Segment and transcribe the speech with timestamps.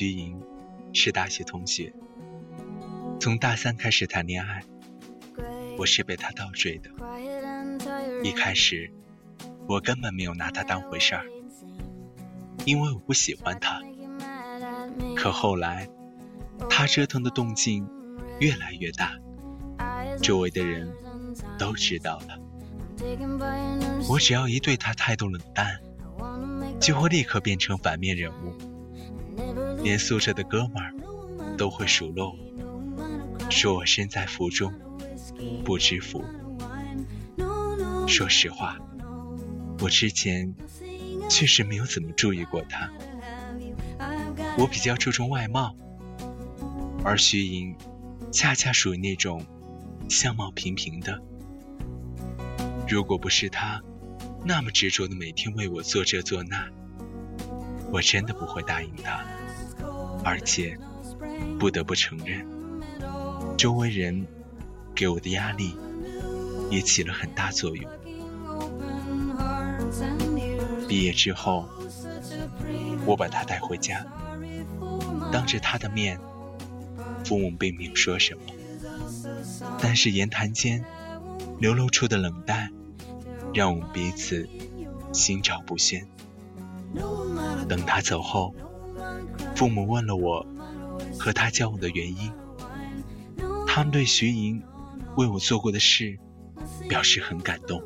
[0.00, 0.40] 徐莹
[0.94, 1.92] 是大学同学，
[3.20, 4.62] 从大三开始谈恋爱，
[5.76, 6.88] 我是被她倒追的。
[8.24, 8.90] 一开始，
[9.68, 11.26] 我根本没有拿她当回事儿，
[12.64, 13.82] 因为我不喜欢她。
[15.14, 15.86] 可后来，
[16.70, 17.86] 她折腾的动静
[18.38, 19.12] 越来越大，
[20.22, 20.90] 周围的人
[21.58, 22.38] 都知道了。
[24.08, 25.78] 我只要一对她态度冷淡，
[26.80, 28.56] 就会立刻变成反面人物，
[29.82, 30.94] 连宿舍的哥们儿
[31.56, 34.72] 都会数落我，说我身在福中
[35.64, 36.22] 不知福。
[38.06, 38.78] 说实话，
[39.80, 40.54] 我之前
[41.28, 42.90] 确实没有怎么注意过他。
[44.58, 45.74] 我比较注重外貌，
[47.04, 47.74] 而徐莹
[48.30, 49.44] 恰恰属于那种
[50.08, 51.20] 相貌平平的。
[52.88, 53.80] 如果不是他
[54.44, 56.68] 那么执着的每天为我做这做那，
[57.92, 59.24] 我真的不会答应他。
[60.24, 60.76] 而且
[61.58, 62.46] 不得不承认，
[63.56, 64.26] 周围人
[64.94, 65.74] 给我的压力
[66.70, 67.90] 也起了很大作用。
[70.88, 71.68] 毕业之后，
[73.06, 74.04] 我把她带回家，
[75.32, 76.18] 当着她的面，
[77.24, 78.42] 父母并没有说什么，
[79.80, 80.84] 但是言谈间
[81.58, 82.70] 流露出的冷淡，
[83.54, 84.48] 让我们彼此
[85.12, 86.06] 心照不宣。
[87.68, 88.54] 等她走后，
[89.60, 90.46] 父母问了我
[91.18, 92.32] 和他交往的原因，
[93.66, 94.62] 他们对徐莹
[95.18, 96.18] 为我做过的事
[96.88, 97.82] 表示很感动。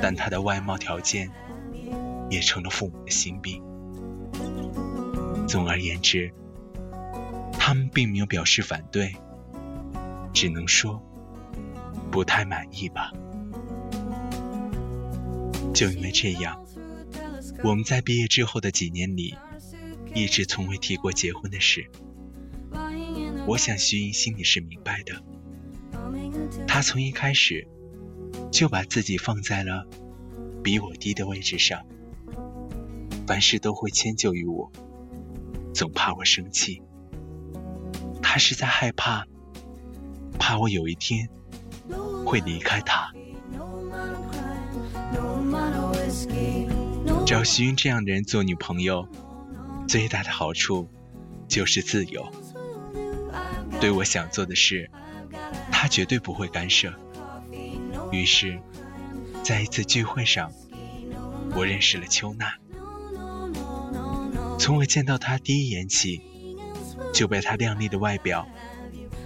[0.00, 1.28] 但她的外貌条件
[2.30, 3.60] 也成了父母的心病。
[5.48, 6.32] 总而言之，
[7.58, 9.16] 他们并没有表示反对，
[10.32, 11.02] 只能说
[12.12, 13.10] 不太满意吧。
[15.74, 16.64] 就因为这样，
[17.64, 19.34] 我们在毕业之后的几年里，
[20.14, 21.90] 一直从未提过结婚的事。
[23.46, 25.22] 我想徐莹心里是明白的，
[26.66, 27.68] 她从一开始。
[28.50, 29.86] 就把自己放在了
[30.62, 31.84] 比我低的位置上，
[33.26, 34.70] 凡事都会迁就于我，
[35.72, 36.80] 总怕我生气。
[38.22, 39.26] 他是在害怕，
[40.38, 41.28] 怕我有一天
[42.24, 43.12] 会离开他。
[47.26, 49.08] 找徐云这样的人做女朋友，
[49.86, 50.88] 最大的好处
[51.48, 52.26] 就是自由。
[53.80, 54.90] 对我想做的事，
[55.70, 56.92] 他绝对不会干涉。
[58.12, 58.60] 于是，
[59.42, 60.52] 在一次聚会上，
[61.54, 62.54] 我认识了秋娜。
[64.58, 66.22] 从我见到她第一眼起，
[67.12, 68.46] 就被她靓丽的外表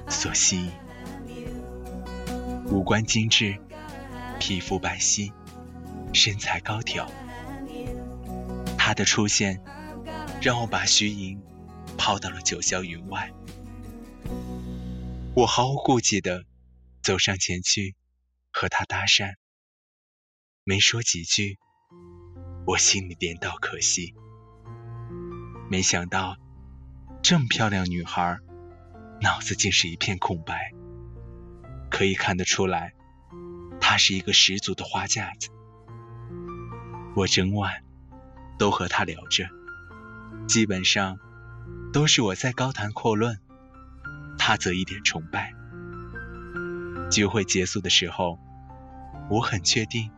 [0.08, 0.72] 所吸引。
[2.70, 3.56] 五官精致，
[4.40, 5.32] 皮肤白皙，
[6.12, 7.08] 身材高挑。
[8.76, 9.60] 她的出现，
[10.41, 11.41] 让我把徐莹
[11.97, 13.32] 抛到了九霄云外。
[15.34, 16.44] 我毫无顾忌地
[17.03, 17.94] 走上前去。
[18.50, 19.34] 和她搭讪，
[20.65, 21.59] 没说几句，
[22.66, 24.15] 我心里便到可惜。
[25.71, 26.37] 没想到，
[27.22, 28.38] 这么漂亮女孩，
[29.20, 30.72] 脑子竟是一片空白。
[31.88, 32.94] 可以看得出来，
[33.81, 35.50] 她是一个十足的花架子。
[37.15, 37.84] 我整晚
[38.59, 39.49] 都和她聊着，
[40.48, 41.20] 基本上
[41.92, 43.38] 都是我在高谈阔论，
[44.38, 45.54] 他则一点崇拜。
[47.11, 48.38] 聚会结束的时候。
[49.31, 50.11] 我很确定，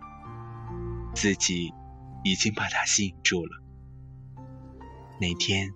[1.17, 1.73] 自己
[2.23, 3.61] 已经把他吸引住了。
[5.21, 5.73] 那天，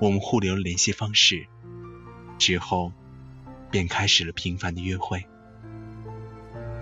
[0.00, 1.46] 我们互留了联系方式，
[2.38, 2.90] 之后
[3.70, 5.26] 便开始了频繁的约会。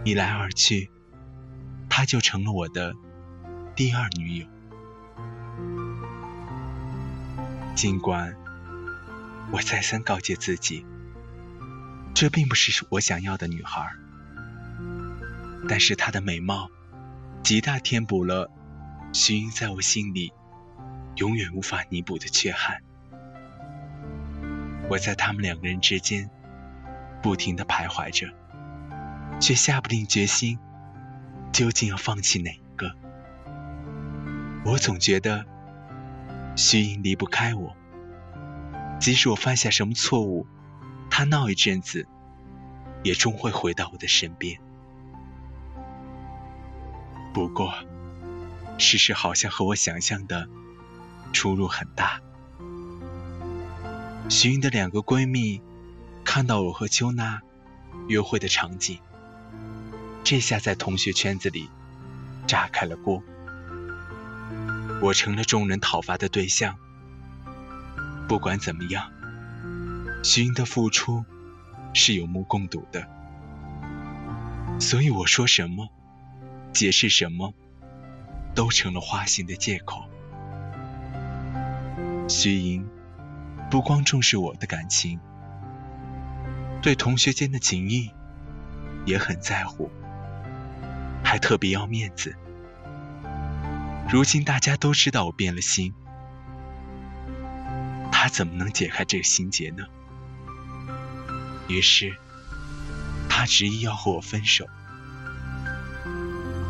[0.04, 0.88] 一来二去，
[1.88, 2.94] 他就成了我的
[3.74, 4.46] 第二女友。
[7.80, 8.36] 尽管
[9.50, 10.84] 我再三告诫自己，
[12.12, 13.90] 这并不是我想要的女孩。
[15.66, 16.68] 但是她的美貌，
[17.42, 18.50] 极大填补了
[19.14, 20.30] 徐英在我心里
[21.16, 22.82] 永远无法弥补的缺憾。
[24.90, 26.28] 我在他们两个人之间
[27.22, 28.28] 不停的徘徊着，
[29.40, 30.58] 却下不定决心，
[31.50, 32.94] 究竟要放弃哪一个？
[34.66, 35.46] 我总觉得
[36.62, 37.74] 徐颖离不开我，
[39.00, 40.46] 即使我犯下什么错误，
[41.08, 42.06] 他闹一阵子，
[43.02, 44.60] 也终会回到我的身边。
[47.32, 47.72] 不过，
[48.76, 50.46] 事实好像和我想象的
[51.32, 52.20] 出入很大。
[54.28, 55.62] 徐颖的两个闺蜜
[56.24, 57.40] 看到我和秋娜
[58.06, 58.98] 约会的场景，
[60.22, 61.70] 这下在同学圈子里
[62.46, 63.22] 炸开了锅。
[65.02, 66.76] 我成了众人讨伐的对象。
[68.28, 69.10] 不管怎么样，
[70.22, 71.24] 徐颖的付出
[71.94, 73.08] 是有目共睹的，
[74.78, 75.88] 所以我说什么。
[76.72, 77.52] 解释什么，
[78.54, 80.04] 都成了花心的借口。
[82.28, 82.88] 徐莹
[83.68, 85.18] 不光重视我的感情，
[86.80, 88.12] 对同学间的情谊
[89.04, 89.90] 也很在乎，
[91.24, 92.36] 还特别要面子。
[94.12, 95.94] 如今大家都知道我变了心，
[98.10, 99.84] 他怎么能解开这个心结呢？
[101.68, 102.12] 于是，
[103.28, 104.66] 他执意要和我分手。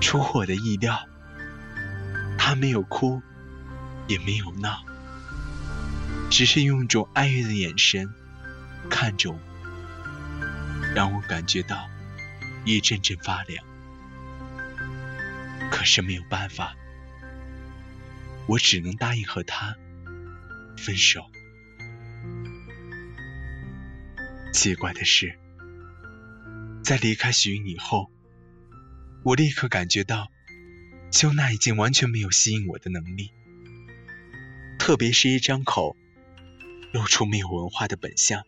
[0.03, 1.01] 出乎我的意料，
[2.37, 3.23] 他没有哭，
[4.07, 4.85] 也没有闹，
[6.29, 8.13] 只是用一种哀怨的眼神
[8.91, 9.39] 看着我，
[10.95, 11.89] 让我感觉到
[12.67, 13.65] 一阵阵发凉。
[15.71, 16.75] 可是没有办法，
[18.50, 19.76] 我只能答应和他
[20.76, 21.31] 分手。
[24.52, 25.38] 奇怪的是，
[26.82, 28.11] 在离开徐云以后。
[29.23, 30.32] 我立刻感觉到，
[31.12, 33.31] 秋娜已经完全没有吸引我的能力，
[34.79, 35.94] 特别是一张口
[36.93, 38.43] 露出没有文化的本相，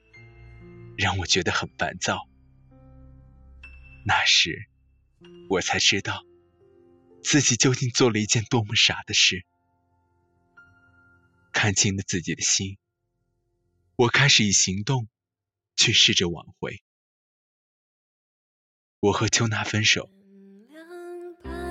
[0.96, 2.26] 让我觉得很烦躁。
[4.04, 4.66] 那时，
[5.50, 6.24] 我才知道
[7.22, 9.44] 自己究竟做了一件多么傻的事。
[11.52, 12.78] 看清了自己的心，
[13.96, 15.08] 我开始以行动
[15.76, 16.82] 去试着挽回。
[19.00, 20.10] 我和秋娜分手。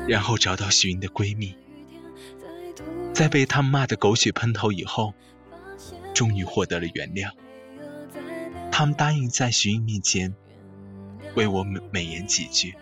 [0.08, 1.56] 然后找到徐云的闺蜜，
[3.14, 5.14] 在被他们骂得狗血喷头以后，
[6.14, 7.32] 终于获得了原谅。
[8.72, 10.34] 他们答应在徐云面前
[11.36, 12.76] 为我美美言几句，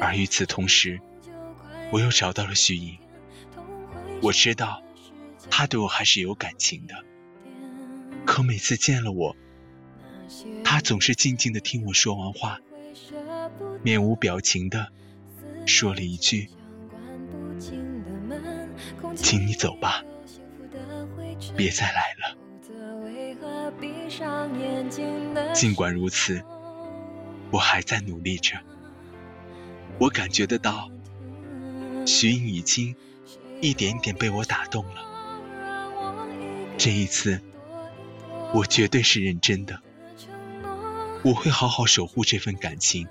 [0.00, 0.98] 而与此同时，
[1.92, 2.98] 我又找到了徐颖。
[4.22, 4.82] 我知道
[5.50, 6.94] 他对我还是有感情的，
[8.24, 9.36] 可每次见了我，
[10.64, 12.58] 他总是静静的听我说完话，
[13.82, 14.88] 面无表情的。
[15.66, 16.50] 说了一句
[19.16, 20.04] ：“请你走吧，
[21.56, 22.36] 别再来了。”
[25.54, 26.42] 尽管如此，
[27.50, 28.58] 我还在努力着。
[29.98, 30.90] 我感觉得到，
[32.06, 32.94] 徐颖已经
[33.62, 35.13] 一点点被我打动了。
[36.76, 37.40] 这一次，
[38.52, 39.80] 我绝对是认真的，
[41.22, 43.06] 我会好好守护这份感情。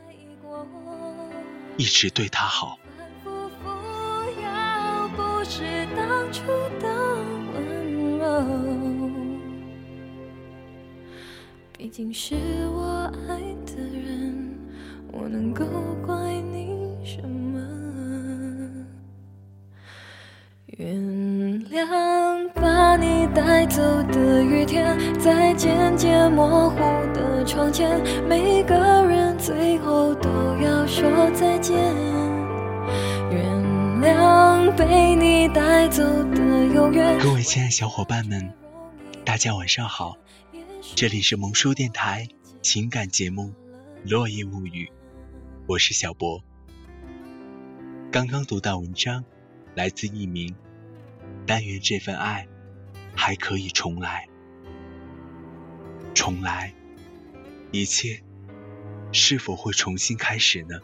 [1.75, 2.77] 一直对他好。
[11.75, 12.36] 毕竟是
[12.68, 14.58] 我爱的人，
[15.12, 15.65] 我能够
[16.05, 17.60] 怪你什么？
[20.77, 20.96] 原
[21.70, 22.23] 谅
[23.36, 26.78] 带走的雨天，在渐渐模糊
[27.13, 28.75] 的窗前，每个
[29.08, 30.30] 人最后都
[30.62, 31.75] 要说再见。
[33.32, 33.44] 原
[34.02, 37.18] 谅被你带走的永远。
[37.20, 38.54] 各位亲爱小伙伴们，
[39.25, 40.16] 大家晚上好，
[40.96, 42.28] 这里是萌叔电台
[42.62, 43.52] 情感节目
[44.12, 44.86] 《落叶物语》，
[45.66, 46.40] 我是小博。
[48.12, 49.24] 刚刚读到文章。
[49.75, 50.54] 来自一名，
[51.48, 52.48] 但愿这份爱
[53.15, 54.27] 还可以重来，
[56.13, 56.74] 重来，
[57.72, 58.22] 一切
[59.12, 60.79] 是否会重新开始呢？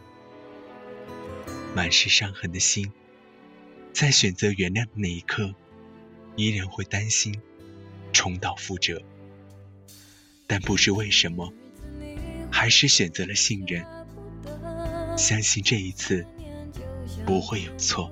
[1.76, 2.92] 满是伤痕的心，
[3.94, 5.54] 在选择原谅的那一刻，
[6.36, 7.42] 依然会担心
[8.12, 9.02] 重蹈覆辙，
[10.48, 11.54] 但不知为什么，
[12.52, 13.86] 还是选择了信任，
[15.18, 16.26] 相信这一次
[17.26, 18.12] 不会有错。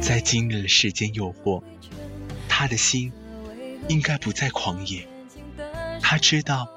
[0.00, 1.62] 在经历了世间诱惑，
[2.60, 3.10] 他的心
[3.88, 5.08] 应该不再狂野。
[6.02, 6.68] 他知道，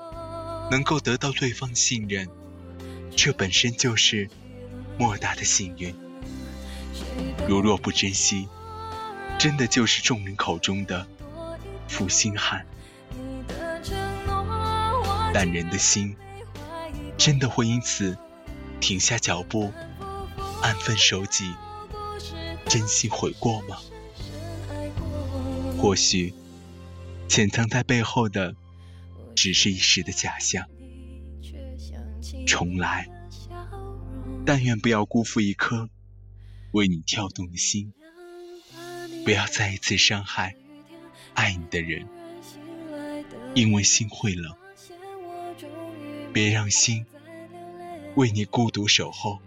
[0.71, 2.29] 能够得到对方信任，
[3.17, 4.29] 这本身就是
[4.97, 5.93] 莫大的幸运。
[7.49, 8.47] 如若不珍惜，
[9.37, 11.05] 真的就是众人口中的
[11.89, 12.65] 负心汉。
[15.33, 16.15] 但人的心
[17.17, 18.17] 真的会因此
[18.79, 19.73] 停下脚步，
[20.61, 21.53] 安分守己，
[22.69, 23.79] 真心悔过吗？
[25.83, 26.33] 或许
[27.27, 28.55] 潜藏在背后的
[29.35, 30.65] 只是一时的假象。
[32.47, 33.09] 重来，
[34.45, 35.89] 但愿不要辜负一颗
[36.71, 37.91] 为你跳动的心，
[39.25, 40.55] 不要再一次伤害
[41.33, 42.07] 爱你的人，
[43.53, 44.55] 因为心会冷。
[46.31, 47.05] 别让心
[48.15, 49.41] 为你孤独守候，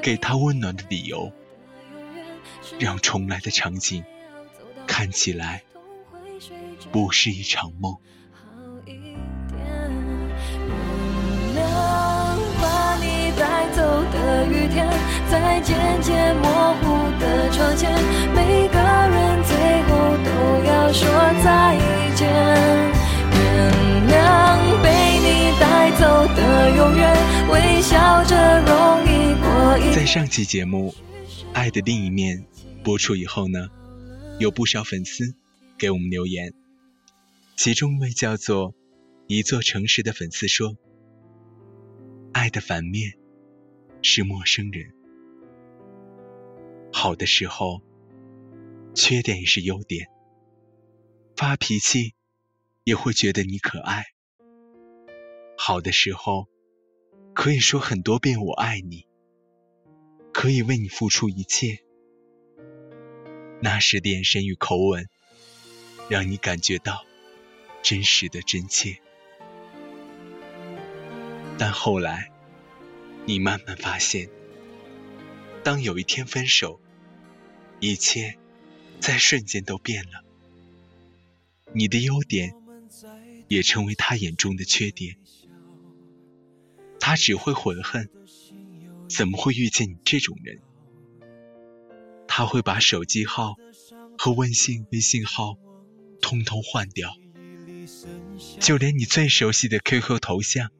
[0.00, 1.32] 给他温暖的理由，
[2.78, 4.04] 让重来的场景
[4.86, 5.62] 看起来
[6.92, 7.96] 不是一场梦。
[15.28, 16.84] 在渐渐模糊
[17.18, 17.90] 的窗前，
[18.32, 19.90] 每个人最后
[20.24, 20.28] 都
[20.64, 21.02] 要说
[21.42, 21.76] 再
[22.14, 22.28] 见。
[23.32, 23.36] 原
[24.08, 24.14] 谅
[24.82, 24.86] 被
[25.18, 25.26] 你
[25.58, 27.02] 带走的永远，
[27.50, 28.70] 微笑着容
[29.04, 29.94] 易过一。
[29.94, 30.94] 在上期节目
[31.52, 32.38] 《爱的另一面》
[32.84, 33.68] 播出以后呢，
[34.38, 35.34] 有不少粉丝
[35.78, 36.52] 给我们留言，
[37.56, 38.74] 其中一位叫做
[39.26, 40.76] “一座城市”的粉丝说
[42.34, 43.14] ：“爱的反面
[44.02, 44.92] 是陌生人。”
[46.92, 47.80] 好的时候，
[48.94, 50.08] 缺点也是优点。
[51.34, 52.12] 发脾气
[52.84, 54.04] 也会觉得你可爱。
[55.56, 56.46] 好的时候，
[57.32, 59.06] 可以说很多遍“我爱你”，
[60.30, 61.85] 可以为你付出一切。
[63.60, 65.08] 那时的眼神与口吻，
[66.08, 67.04] 让你感觉到
[67.82, 68.98] 真实的真切。
[71.58, 72.30] 但后来，
[73.24, 74.28] 你慢慢发现，
[75.62, 76.80] 当有一天分手。
[77.78, 78.38] 一切
[79.00, 80.24] 在瞬间都变了，
[81.74, 82.54] 你的优点
[83.48, 85.18] 也成为他眼中的缺点，
[86.98, 88.08] 他只会悔恨，
[89.10, 90.58] 怎么会遇见你这种人？
[92.38, 93.56] 他会把手机号
[94.18, 95.56] 和微信微信号
[96.20, 97.16] 通通换掉，
[98.60, 100.70] 就连你最熟悉的 QQ 头像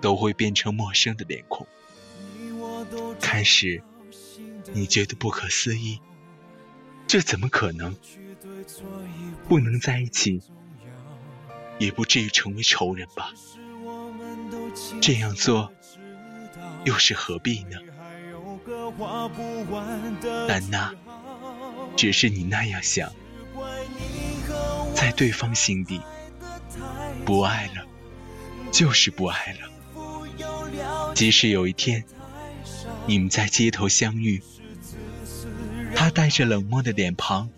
[0.00, 1.64] 都会变成陌生的脸孔。
[3.20, 3.84] 开始。
[4.72, 6.00] 你觉得不可思议？
[7.06, 7.96] 这怎么可能？
[9.48, 10.42] 不能在一起，
[11.78, 13.32] 也不至于成为仇人吧？
[15.00, 15.72] 这样做
[16.84, 17.78] 又是何必呢？
[20.48, 20.92] 但那
[21.96, 23.12] 只是你那样想，
[24.94, 26.00] 在对方心底，
[27.24, 27.84] 不爱了
[28.72, 31.14] 就是不爱了。
[31.14, 32.04] 即使有一天
[33.06, 34.42] 你们在街头相遇。
[35.96, 37.48] 他带着冷漠的脸庞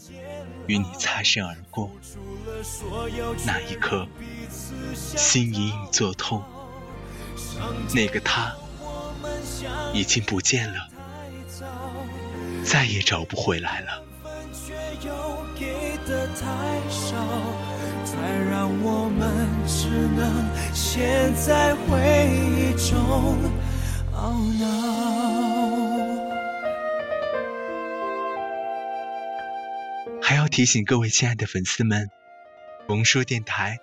[0.67, 1.91] 与你擦身而过，
[3.47, 4.07] 那一刻，
[4.93, 6.45] 心隐隐作痛。
[7.95, 8.55] 那个他
[9.95, 10.87] 已经不见了，
[12.67, 14.03] 再也找不回来了。
[18.51, 23.39] 让我们只能陷在回忆中
[24.13, 24.67] 懊恼。
[30.23, 32.11] 还要提醒各位亲爱的粉丝们，
[32.89, 33.79] 萌叔电台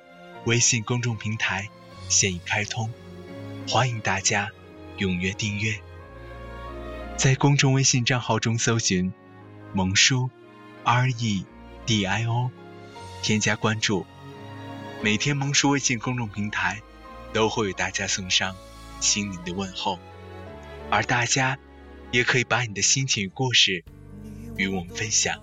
[0.46, 1.68] 微信公众平台
[2.10, 2.90] 现已开通，
[3.68, 4.50] 欢迎大家
[4.98, 5.74] 踊跃订阅。
[7.15, 9.13] 在公众微信账号中搜寻
[9.74, 10.29] “萌叔
[10.84, 11.46] R E
[11.86, 12.51] D I O”，
[13.22, 14.05] 添加关注。
[15.01, 16.82] 每天萌叔微信公众平台
[17.32, 18.55] 都会为大家送上
[19.00, 20.00] 心灵的问候，
[20.89, 21.58] 而大家
[22.12, 23.86] 也可以把你的心情与故事
[24.58, 25.41] 与我们分享。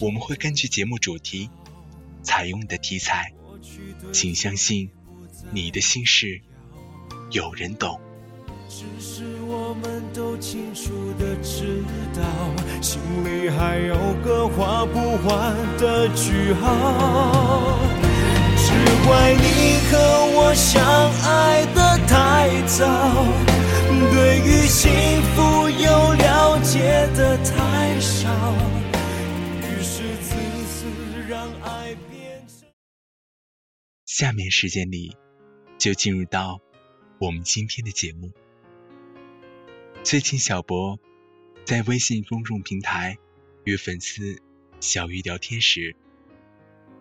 [0.00, 1.50] 我们会根据节目主题
[2.22, 3.32] 采用你的题材，
[4.12, 4.90] 请相信
[5.50, 6.40] 你的心事
[7.30, 8.00] 有人懂。
[8.76, 11.80] 只是我们都清楚的知
[12.12, 12.22] 道，
[12.82, 17.78] 心里还有个画不完的句号。
[18.56, 18.74] 只
[19.06, 19.96] 怪你和
[20.34, 20.82] 我相
[21.22, 22.84] 爱的太早，
[24.12, 24.90] 对于幸
[25.36, 28.28] 福又了解的太少。
[34.04, 35.16] 下面时间里，
[35.78, 36.58] 就进入到
[37.20, 38.32] 我们今天的节目。
[40.04, 41.00] 最近小博
[41.64, 43.16] 在微信公众平台
[43.64, 44.38] 与粉丝
[44.78, 45.96] 小鱼聊天时，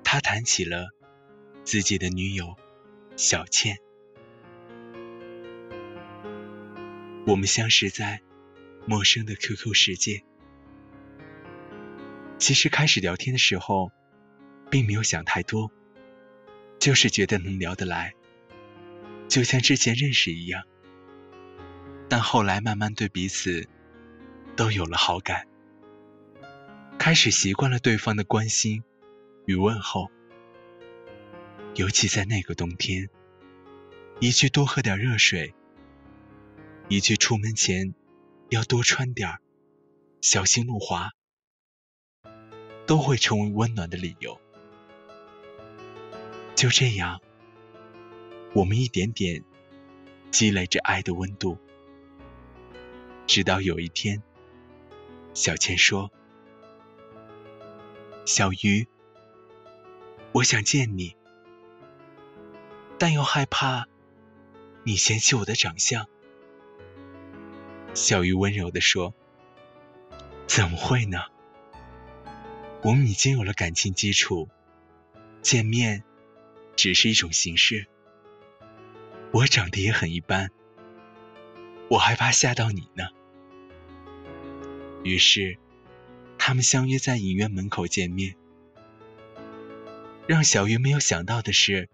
[0.05, 0.87] 他谈起了
[1.65, 2.55] 自己的女友
[3.17, 3.77] 小倩。
[7.27, 8.21] 我们相识在
[8.85, 10.23] 陌生的 QQ 世界。
[12.37, 13.91] 其实开始聊天的时候，
[14.71, 15.69] 并没有想太多。
[16.79, 18.13] 就是觉得能聊得来，
[19.27, 20.63] 就像之前认识一样，
[22.15, 23.67] 但后来慢慢对彼此
[24.55, 25.47] 都有了好感，
[26.99, 28.83] 开始习惯了对方的关心
[29.47, 30.11] 与问候。
[31.73, 33.09] 尤其在那个冬天，
[34.19, 35.55] 一句多喝点热水，
[36.87, 37.95] 一句出门前
[38.49, 39.39] 要多穿点，
[40.21, 41.13] 小心路滑，
[42.85, 44.39] 都会成为温暖的理由。
[46.53, 47.19] 就这样，
[48.53, 49.43] 我们一点点
[50.29, 51.57] 积累着爱的温度，
[53.25, 54.21] 直到有一天，
[55.33, 56.11] 小倩说
[58.25, 58.87] ：“小鱼，
[60.33, 61.15] 我想见你。”
[62.99, 63.87] 但又害怕
[64.83, 66.07] 你嫌弃我的长相，
[67.93, 69.13] 小鱼温柔地说
[70.47, 71.19] ：“怎么会呢？
[72.81, 74.49] 我们已经有了感情基础，
[75.41, 76.03] 见面
[76.75, 77.87] 只是一种形式。
[79.31, 80.51] 我长得也很一般，
[81.89, 83.05] 我还怕吓到你呢。”
[85.03, 85.57] 于是，
[86.37, 88.35] 他们相约在影院门口见面。
[90.27, 91.89] 让小鱼没有想到的是。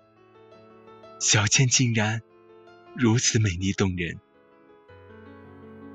[1.19, 2.21] 小倩竟然
[2.95, 4.19] 如此美丽动人。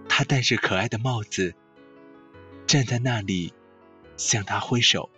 [0.07, 1.55] 她戴着可爱的帽子，
[2.67, 3.55] 站在那里
[4.19, 5.09] 向他挥手。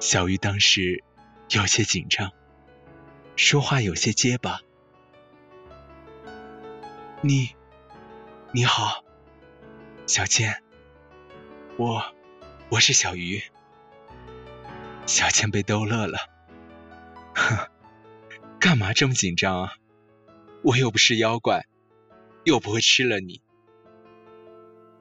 [0.00, 1.04] 小鱼当时
[1.50, 2.32] 有些紧张，
[3.36, 4.62] 说话有些结巴。
[7.22, 7.56] 你，
[8.52, 9.02] 你好，
[10.06, 10.62] 小倩，
[11.78, 12.02] 我，
[12.68, 13.42] 我是小鱼。
[15.06, 16.18] 小倩被逗乐了，
[17.34, 17.70] 哼。
[18.60, 19.72] 干嘛这么紧张啊？
[20.62, 21.66] 我又不是妖怪，
[22.44, 23.40] 又不会吃了你。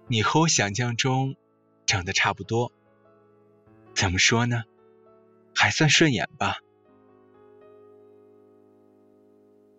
[0.08, 1.36] 你和我想象中
[1.86, 2.72] 长得差不多，
[3.94, 4.64] 怎么说呢？
[5.54, 6.60] 还算顺眼吧。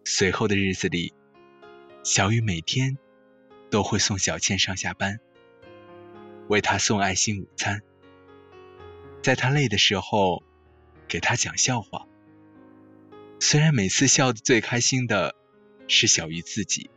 [0.04, 1.14] 随后的日子里，
[2.06, 2.98] 小雨每天
[3.68, 5.18] 都会送小倩上下班，
[6.46, 7.82] 为她送爱心午餐，
[9.24, 10.44] 在她累的时候
[11.08, 12.06] 给她讲笑话。
[13.40, 15.34] 虽然每次笑的最开心的
[15.88, 16.90] 是小鱼自己，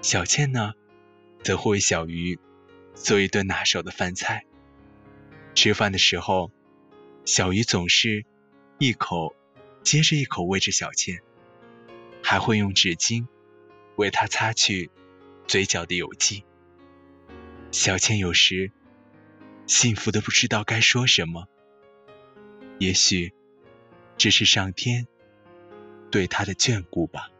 [0.00, 0.74] 小倩呢，
[1.42, 2.38] 则会为小鱼
[2.94, 4.44] 做一顿拿手的饭菜。
[5.56, 6.52] 吃饭的时候，
[7.24, 8.24] 小鱼总是
[8.78, 9.34] 一口
[9.82, 11.20] 接着一口喂着小倩，
[12.22, 13.26] 还会用纸巾
[14.00, 14.90] 为他擦去
[15.46, 16.44] 嘴角的油迹。
[17.70, 18.72] 小倩有时
[19.66, 21.46] 幸福的不知道该说什么，
[22.78, 23.34] 也许。
[24.16, 25.06] 这是上天
[26.10, 27.30] 对他的眷顾吧。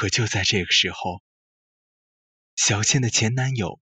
[0.00, 1.20] 可就在这个时候，
[2.56, 3.78] 小倩的前男友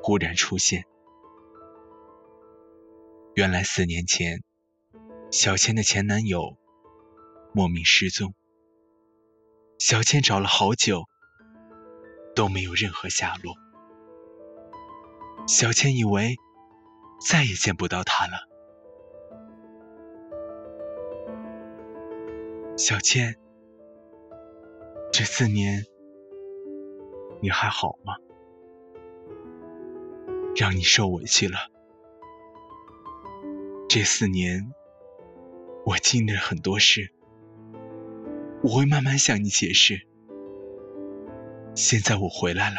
[0.00, 0.84] 忽然出现。
[3.34, 4.44] 原来四年前，
[5.32, 6.56] 小倩的前男友
[7.52, 8.34] 莫名失踪。
[9.80, 11.06] 小倩找了好久，
[12.36, 13.56] 都没有任何下落。
[15.48, 16.36] 小倩以为
[17.28, 18.48] 再也见不到他了。
[22.78, 23.40] 小倩，
[25.18, 25.86] 这四年
[27.40, 28.16] 你还好吗？
[30.54, 31.56] 让你受委屈了。
[33.88, 34.70] 这四年，
[35.86, 37.14] 我经历了很多事，
[38.62, 40.06] 我会慢慢向你解释。
[41.74, 42.76] 现在我回来了，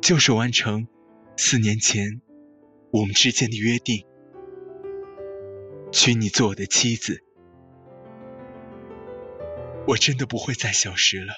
[0.00, 0.86] 就是完成
[1.36, 2.22] 四年前
[2.92, 4.06] 我们之间的约定，
[5.90, 7.24] 娶你做我的妻子。
[9.86, 11.34] 我真的不会再消失了，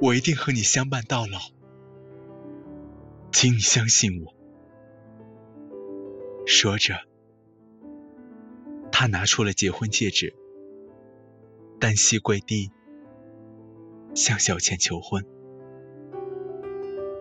[0.00, 1.38] 我一定和你相伴到老，
[3.30, 4.34] 请你相信我。
[6.44, 7.06] 说着，
[8.90, 10.34] 他拿出了结婚戒指，
[11.78, 12.72] 单膝跪地，
[14.14, 15.24] 向小倩求婚。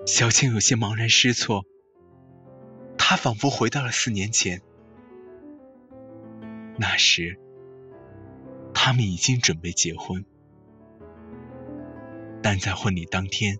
[0.08, 1.64] 小倩有些茫然失措，
[2.98, 4.62] 她仿佛回到了四年前，
[6.80, 7.40] 那时
[8.84, 10.26] 他们已经准备结婚，
[12.42, 13.60] 但在婚礼当天，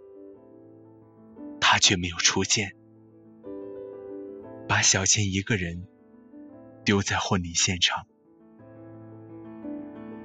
[1.60, 2.76] 他却没有出现。
[4.68, 5.86] 把小倩一个人
[6.84, 8.08] 丢在婚礼现场。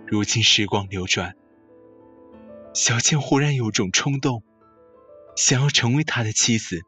[0.07, 1.37] 如今时光流转，
[2.73, 4.43] 小倩忽然有种冲动，
[5.37, 6.81] 想要成为他的妻子。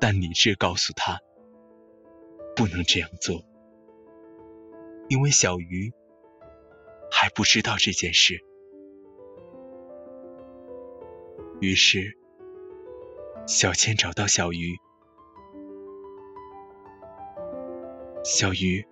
[0.00, 1.18] 但理智告诉他
[2.54, 3.44] 不能这样做，
[5.08, 5.92] 因为小鱼
[7.10, 8.44] 还不知道这件事。
[11.60, 12.18] 于是，
[13.46, 14.76] 小倩找到小鱼，
[18.24, 18.86] 小鱼，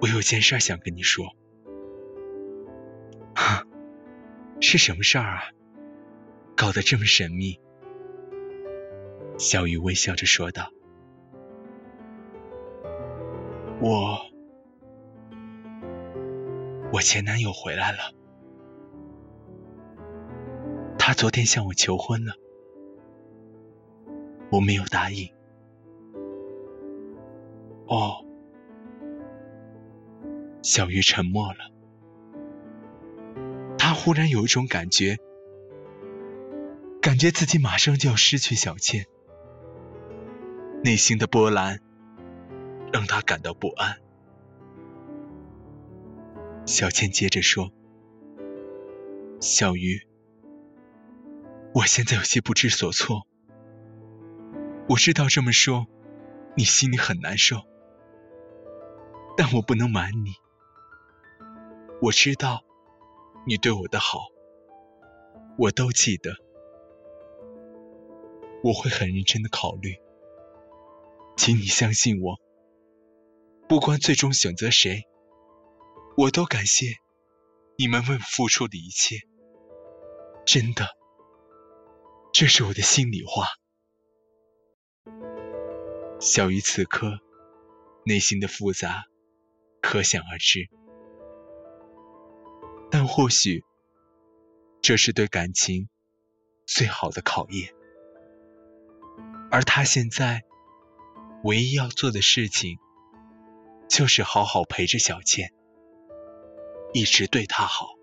[0.00, 1.26] 我有件事想跟你说。
[3.34, 3.64] 哈，
[4.60, 5.42] 是什么事儿啊？
[6.56, 7.60] 搞得这么神秘。
[9.38, 10.70] 小鱼微笑着说道
[13.80, 14.18] ：“我，
[16.92, 17.98] 我前男友回来了。
[20.98, 22.34] 他昨天向我求婚了，
[24.50, 25.32] 我没有答应。
[27.86, 28.22] 哦。”
[30.62, 31.58] 小鱼沉默了。
[33.78, 35.16] 他忽然有一种感觉，
[37.00, 39.06] 感觉自己马上就要失去小倩。
[40.82, 41.80] 内心的波澜
[42.92, 44.00] 让他感到不安。
[46.64, 47.70] 小倩接着说
[49.40, 50.06] ：“小鱼，
[51.74, 53.26] 我现在有些不知所措。
[54.88, 55.86] 我知道这么说，
[56.56, 57.56] 你心里很难受，
[59.36, 60.32] 但我不能瞒你。
[62.02, 62.64] 我知道
[63.46, 64.18] 你对我的好，
[65.58, 66.32] 我都记得，
[68.62, 69.96] 我会很认真的考虑。”
[71.36, 72.40] 请你相信我，
[73.68, 75.04] 不管最终选择谁，
[76.16, 76.86] 我都感谢
[77.76, 79.16] 你们为我付出的一切。
[80.44, 80.86] 真的，
[82.32, 83.46] 这是我的心里话。
[86.20, 87.18] 小鱼此刻
[88.04, 89.04] 内心的复杂，
[89.82, 90.68] 可想而知。
[92.90, 93.64] 但或许，
[94.80, 95.88] 这是对感情
[96.66, 97.74] 最好的考验。
[99.50, 100.42] 而他现在。
[101.44, 102.78] 唯一要做的事情，
[103.88, 105.52] 就是好好陪着小倩，
[106.92, 107.94] 一直对她好。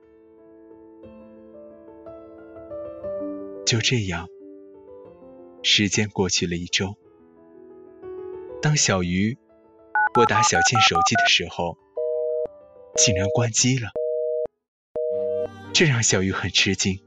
[3.66, 4.28] 就这样，
[5.64, 6.96] 时间过去了一周。
[8.62, 9.38] 当小鱼
[10.14, 11.78] 拨打小倩手机的时候，
[12.96, 13.90] 竟然关机了，
[15.74, 17.02] 这让小鱼很吃惊，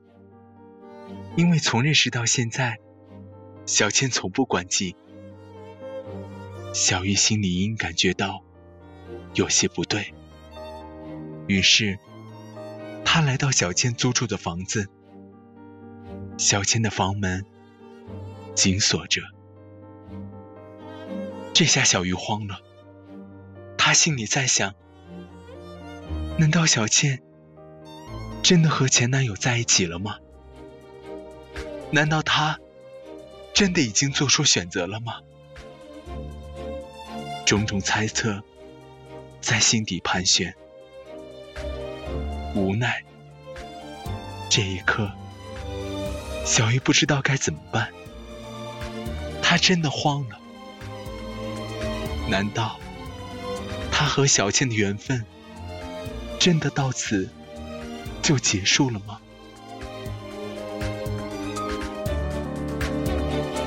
[1.36, 2.78] 因为从认识到现在，
[3.64, 4.96] 小倩从不关机。
[6.72, 8.42] 小鱼心里隐感觉到
[9.36, 10.14] 有些不对，
[11.46, 11.98] 于是
[13.04, 14.88] 他来到小倩租住的房子。
[16.38, 17.44] 小倩的房门
[18.54, 19.20] 紧锁着，
[21.52, 22.60] 这下小鱼慌了。
[23.76, 24.74] 他心里在想：
[26.38, 27.22] 难道小倩
[28.42, 30.16] 真的和前男友在一起了吗？
[31.90, 32.58] 难道她
[33.52, 35.20] 真的已经做出选择了吗？
[37.44, 38.42] 种种猜测
[39.40, 40.54] 在心底盘旋，
[42.54, 43.04] 无奈，
[44.50, 45.10] 这一刻，
[46.44, 47.92] 小鱼不知道该怎么办。
[49.42, 50.40] 他真的慌了。
[52.28, 52.80] 难道
[53.92, 55.24] 他和小倩的缘分
[56.40, 57.28] 真的到此
[58.20, 59.20] 就结束了吗？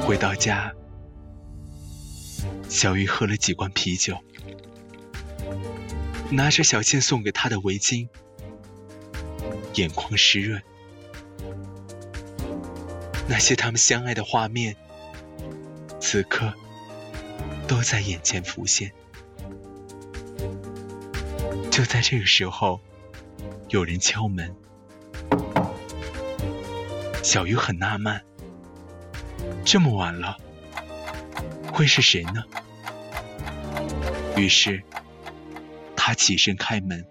[0.01, 0.73] 回到家。
[2.67, 4.17] 小鱼喝了几罐啤酒，
[6.31, 8.07] 拿着小倩送给他的围巾，
[9.73, 10.61] 眼眶湿润。
[13.27, 14.75] 那些他们相爱的画面，
[15.99, 16.53] 此刻
[17.67, 18.91] 都在眼前浮现。
[21.71, 22.79] 就在这个时候，
[23.69, 24.55] 有人敲门。
[27.23, 28.21] 小鱼很纳闷，
[29.63, 30.37] 这么晚了。
[31.71, 32.43] 会是谁呢？
[34.35, 34.83] 于是，
[36.09, 37.05] 他起身开门。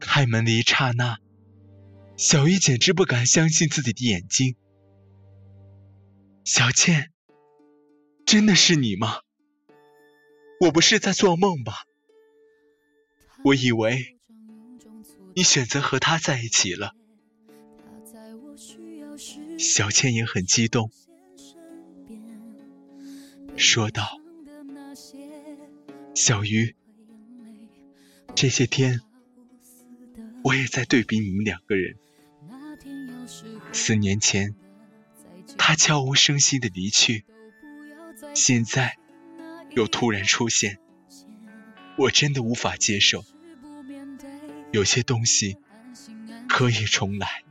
[0.00, 1.18] 开门的一刹那，
[2.16, 4.56] 小玉简直不敢相信自己的眼睛。
[6.42, 7.12] 小倩，
[8.26, 9.20] 真的是你吗？
[10.62, 11.84] 我不是在做梦吧？
[13.44, 14.18] 我以为
[15.36, 16.96] 你选择和他在一起了。
[19.60, 20.90] 小倩也很激动。
[23.56, 24.18] 说道
[26.14, 26.76] ：“小鱼，
[28.36, 29.00] 这些天
[30.44, 31.96] 我也在对比你们两个人。
[33.72, 34.54] 四年前
[35.58, 37.24] 他悄无声息的离去，
[38.32, 38.96] 现在
[39.70, 40.78] 又突然出现，
[41.98, 43.24] 我真的无法接受。
[44.70, 45.56] 有些东西
[46.48, 47.42] 可以重来，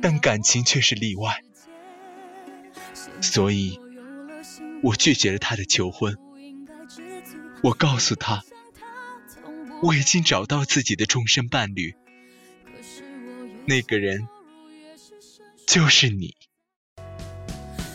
[0.00, 1.40] 但感情却是例外。
[3.20, 3.78] 所以，
[4.82, 6.18] 我拒绝了他的求婚。
[7.62, 8.42] 我告诉他，
[9.82, 11.94] 我已经找到自己的终身伴侣，
[13.64, 14.26] 那个人
[15.64, 16.34] 就是你。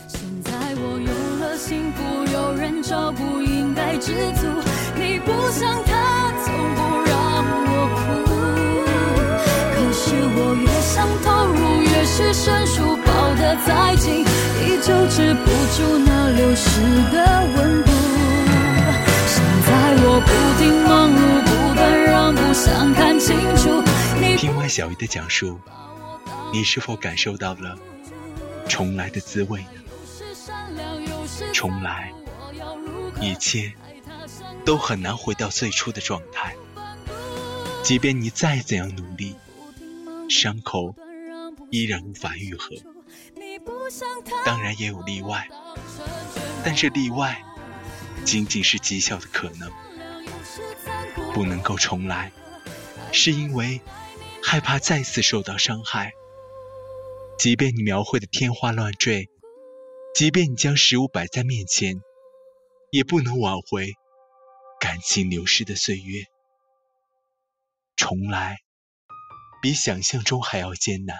[0.08, 4.46] 现在我有了幸福，有人照顾，应该知足。
[4.96, 8.00] 你不像他，从不让我哭。
[9.74, 14.24] 可是我越想投入，越是生疏，抱得再紧，
[14.64, 15.44] 依旧止不
[15.76, 16.80] 住那流失
[17.12, 17.16] 的
[17.54, 17.92] 温度。
[20.18, 23.80] 我不停忙碌，不断让步，想看清楚。
[24.36, 25.60] 听完小鱼的讲述，
[26.52, 27.78] 你是否感受到了
[28.68, 29.68] 重来的滋味呢？
[31.52, 32.12] 重来，
[33.20, 33.72] 一切
[34.64, 36.52] 都很难回到最初的状态。
[37.84, 39.36] 即便你再怎样努力，
[40.28, 40.96] 伤口
[41.70, 42.74] 依然无法愈合。
[44.44, 45.48] 当然也有例外，
[46.64, 47.40] 但是例外
[48.24, 49.70] 仅仅是极小的可能。
[51.34, 52.32] 不能够重来，
[53.12, 53.80] 是因为
[54.42, 56.12] 害怕再次受到伤害。
[57.38, 59.28] 即便你描绘的天花乱坠。
[60.14, 62.00] 即便你将食物摆在面前，
[62.90, 63.92] 也不能挽回
[64.80, 66.24] 感情流失的岁月。
[67.94, 68.56] 重来，
[69.62, 71.16] 比想象中还要艰难。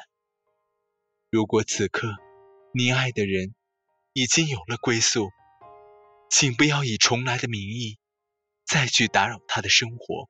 [1.30, 2.16] 如果此刻
[2.72, 3.54] 你爱的人
[4.14, 5.30] 已经有了归宿，
[6.28, 7.98] 请不要以重来的名义
[8.68, 10.28] 再去打扰他的生活。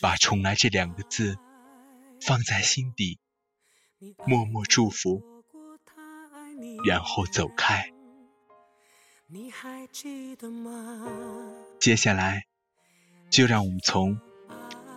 [0.00, 1.38] 把“重来”这两个字
[2.20, 3.18] 放在心底，
[4.26, 5.22] 默默祝福。
[6.84, 7.90] 然后走开。
[11.78, 12.44] 接下来，
[13.30, 14.16] 就让我们从《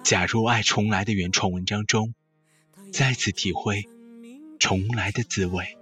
[0.04, 2.14] 假如爱重来》的原创文章中，
[2.92, 3.84] 再次体会
[4.60, 5.78] 重来的滋味。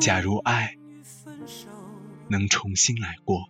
[0.00, 0.76] 假如爱
[2.28, 3.48] 能重新来过。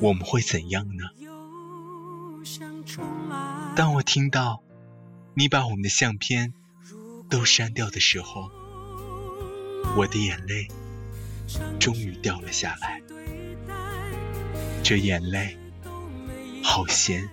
[0.00, 1.04] 我们会怎样呢？
[3.74, 4.62] 当我听到
[5.34, 6.54] 你把我们的相片
[7.28, 8.50] 都删掉的时候，
[9.96, 10.68] 我的眼泪
[11.78, 13.02] 终于掉了下来。
[14.82, 15.58] 这眼泪
[16.62, 17.28] 好咸，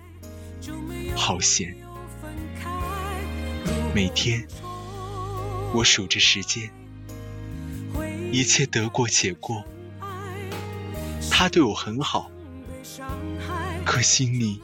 [1.14, 1.85] 好咸。
[3.94, 4.46] 每天
[5.72, 6.70] 我数着时间，
[8.32, 9.64] 一切得过且过。
[11.30, 12.30] 他对我很好，
[13.84, 14.60] 可心里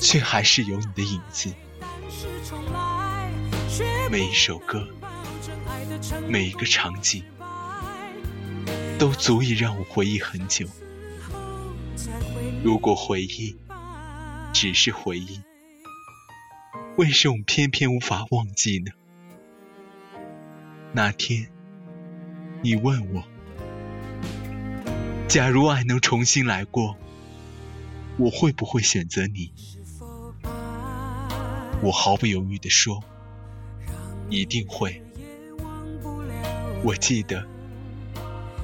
[0.00, 1.52] 却还是有你的影子。
[4.10, 4.86] 每一首歌，
[6.28, 7.24] 每一个场景，
[8.98, 10.66] 都足以让我回忆很久。
[12.62, 13.56] 如果回忆
[14.52, 15.40] 只是回忆，
[17.00, 18.92] 为什么偏偏无法忘记呢？
[20.92, 21.50] 那天，
[22.60, 23.24] 你问我。
[25.26, 26.94] 假如爱能重新来过，
[28.18, 29.50] 我会不会选择你？
[31.80, 33.02] 我毫不犹豫地说，
[34.28, 35.02] 一定会。
[36.84, 37.46] 我记得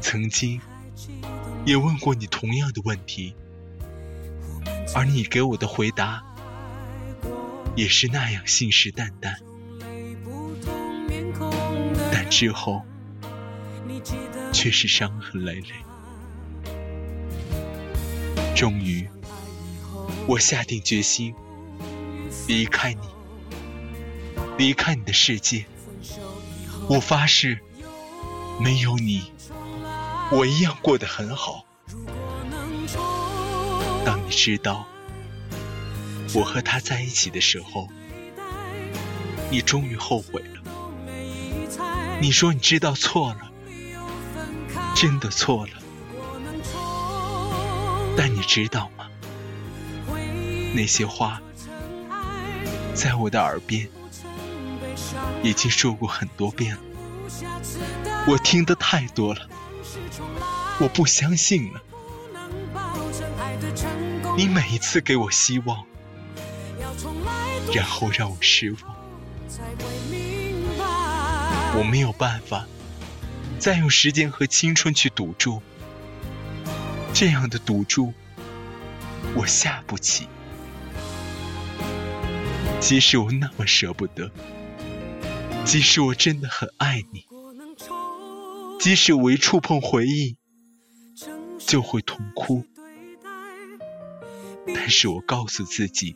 [0.03, 0.61] 曾经
[1.65, 3.35] 也问过你同样的问题，
[4.95, 6.23] 而你给我的回答
[7.77, 9.37] 也是那样信誓旦旦。
[12.11, 12.83] 但之后
[14.53, 15.75] 却是伤痕累累。
[18.55, 19.07] 终于，
[20.27, 21.35] 我下定决心
[22.49, 23.01] 离开你，
[24.57, 25.67] 离开你的世界。
[26.89, 27.61] 我发誓，
[28.59, 29.31] 没有你，
[30.33, 31.67] 我一样过得很好。
[34.05, 34.87] 当你知道
[36.37, 37.89] 我和他在一起的时候，
[39.51, 40.61] 你终于后悔了。
[42.21, 43.51] 你说你知道错了，
[44.95, 45.73] 真的错了。
[48.19, 49.07] 但你知道吗？
[50.75, 51.41] 那些话
[52.93, 53.89] 在我的耳边
[55.43, 56.83] 已经说过很多遍了，
[58.29, 59.49] 我听得太多了，
[60.81, 61.81] 我不相信了。
[64.37, 65.87] 你每一次给我希望，
[67.75, 68.97] 然后让我失望，
[71.77, 72.67] 我没有办法
[73.59, 75.61] 再用时间和青春去赌注。
[77.13, 78.13] 这样的赌注，
[79.35, 80.29] 我下不起。
[82.79, 84.31] 即使我那么舍不得，
[85.65, 87.27] 即使我真的很爱你，
[88.79, 90.37] 即使我一触碰回忆
[91.59, 92.65] 就会痛哭，
[94.75, 96.15] 但是我告诉自己，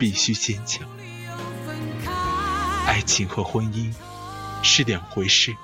[0.00, 0.88] 必须坚强。
[2.86, 3.92] 爱情和婚姻
[4.62, 5.54] 是两回事，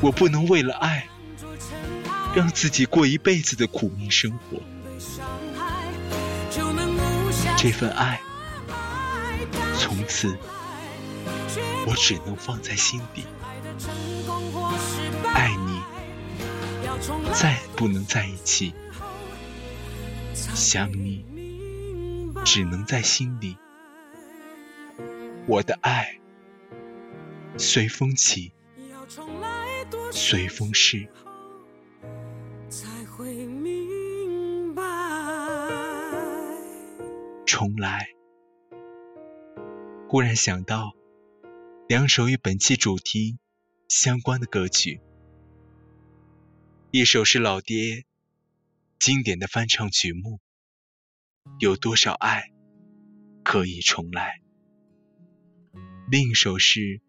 [0.00, 1.06] 我不能为了爱，
[2.34, 4.60] 让自己过一辈子的苦命生活。
[7.56, 8.20] 这份爱，
[9.78, 10.36] 从此
[11.86, 13.22] 我只能放在心底。
[15.32, 15.80] 爱你，
[17.32, 18.74] 再不能在一起；
[20.34, 21.24] 想你，
[22.44, 23.56] 只能在心里。
[25.46, 26.20] 我的爱，
[27.56, 28.52] 随风起，
[30.12, 31.08] 随风逝。
[37.46, 38.08] 重来，
[40.08, 40.92] 忽然想到
[41.88, 43.38] 两首与本期主题
[43.88, 45.00] 相关的歌曲，
[46.90, 48.04] 一首是老爹
[48.98, 50.36] 经典的翻唱曲目，
[51.58, 52.50] 《有多少爱
[53.42, 54.40] 可以重来》；
[56.10, 57.00] 另一首是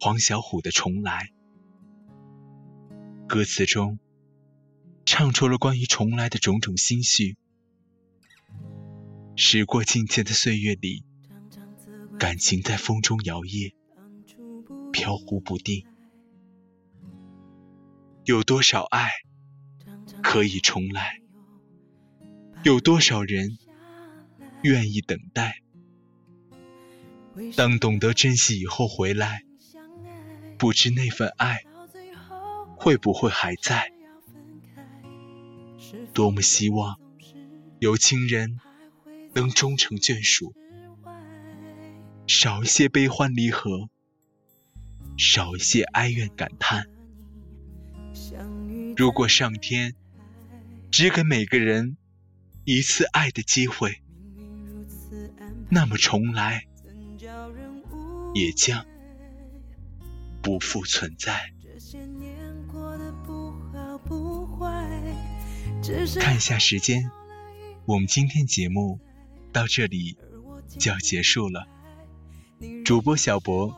[0.00, 1.30] 黄小琥的《重来》，
[3.26, 3.98] 歌词中
[5.04, 7.36] 唱出了关于重来的种种心绪。
[9.36, 11.04] 时过境迁的岁月里，
[12.18, 13.72] 感情在风中摇曳，
[14.92, 15.86] 飘忽不定。
[18.24, 19.10] 有多少爱
[20.22, 21.19] 可以重来？
[22.62, 23.58] 有多少人
[24.62, 25.62] 愿意等待？
[27.56, 29.42] 当懂得珍惜以后回来，
[30.58, 31.62] 不知那份爱
[32.76, 33.92] 会不会还在？
[36.12, 36.98] 多么希望
[37.78, 38.58] 有情人。
[39.32, 40.52] 能终成眷属，
[42.26, 43.88] 少一些悲欢离合，
[45.16, 46.86] 少一些哀怨感叹。
[48.96, 49.94] 如果上天
[50.90, 51.96] 只给每个人
[52.72, 54.00] 一次爱的机会，
[55.68, 56.68] 那么重来
[58.32, 58.86] 也将
[60.40, 61.52] 不复存在。
[66.20, 67.10] 看一下时间，
[67.86, 69.00] 我们今天节目。
[69.52, 70.16] 到这里
[70.78, 71.66] 就要结束了。
[72.84, 73.74] 主播小博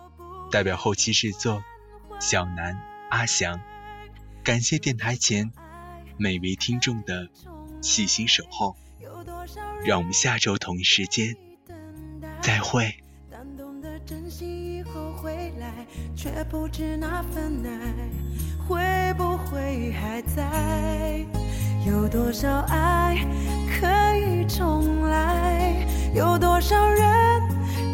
[0.50, 1.64] 代表后期制作，
[2.20, 2.78] 小南、
[3.09, 3.59] 阿翔，
[4.44, 5.50] 感谢电台前
[6.18, 7.31] 每位听众的
[7.81, 8.76] 细心守候。
[9.84, 11.34] 让我们下周同一时间
[12.40, 12.94] 再会。
[13.30, 17.94] 但懂得珍惜以后回来，却不知那份爱
[18.66, 21.24] 会不会还在
[21.86, 23.16] 有多少爱
[23.80, 25.86] 可以重来？
[26.14, 27.42] 有多少人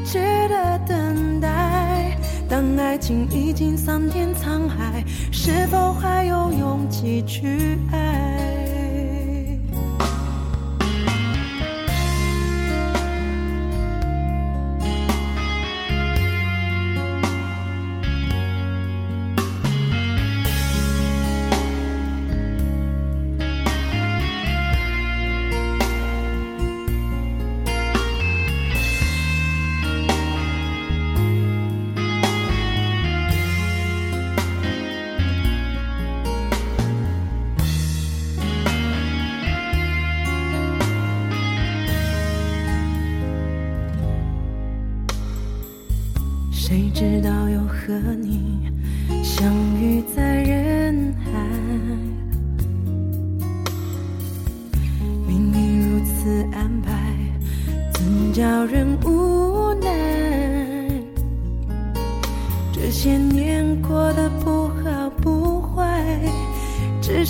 [0.05, 2.18] 值得等待？
[2.48, 8.58] 当爱情已经桑田沧海，是否还有勇气去爱？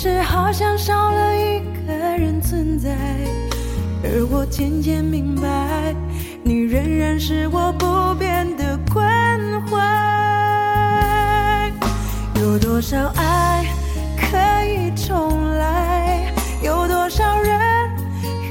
[0.01, 2.95] 是好像少了一个人存在，
[4.01, 5.93] 而我渐渐明白。
[6.41, 9.37] 你仍然是我不变的关
[9.67, 9.77] 怀。
[12.35, 13.65] 有多少爱
[14.15, 16.33] 可以重来？
[16.63, 17.59] 有多少人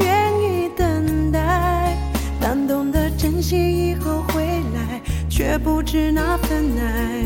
[0.00, 1.96] 愿意等待？
[2.42, 4.44] 当懂得珍惜以后回
[4.74, 7.24] 来，却不知那份爱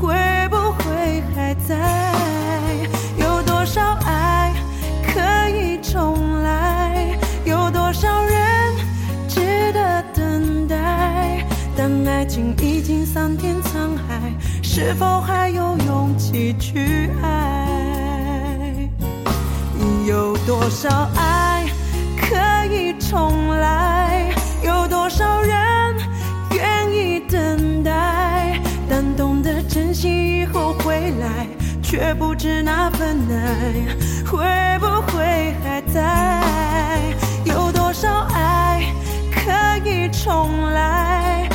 [0.00, 0.12] 会
[0.48, 2.29] 不会还在？
[12.20, 14.30] 爱情已经桑田沧海
[14.62, 18.90] 是否还有勇气去爱？
[20.06, 21.64] 有多少爱
[22.18, 22.36] 可
[22.70, 24.34] 以重来？
[24.62, 25.96] 有多少人
[26.50, 28.60] 愿意等待？
[28.86, 31.46] 但懂得珍惜以后回来
[31.82, 33.72] 却不知那份爱
[34.26, 34.44] 会
[34.78, 36.42] 不会还在？
[37.46, 38.92] 有多少爱
[39.32, 41.48] 可以重来？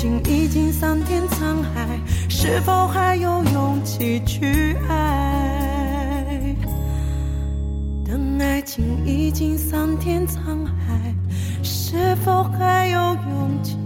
[0.00, 6.54] 情已经桑田沧海，是否还有勇气去爱？
[8.06, 11.12] 等爱情已经桑田沧海，
[11.64, 12.96] 是否还有
[13.28, 13.77] 勇气？